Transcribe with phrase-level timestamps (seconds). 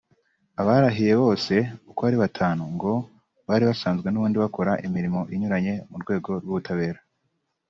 [0.61, 1.53] Abarahiye bose
[1.89, 2.93] uko ari batanu ngo
[3.47, 6.99] bari basanzwe n’ubundi bakora imirimo inyuranye mu rwego rw’ubutabera